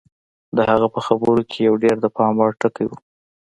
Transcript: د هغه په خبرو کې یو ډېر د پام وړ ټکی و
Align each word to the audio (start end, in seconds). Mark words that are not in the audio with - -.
د 0.55 0.57
هغه 0.69 0.87
په 0.93 0.99
خبرو 1.07 1.41
کې 1.49 1.59
یو 1.67 1.75
ډېر 1.83 1.95
د 2.01 2.05
پام 2.15 2.33
وړ 2.39 2.51
ټکی 2.61 2.85
و 2.87 2.91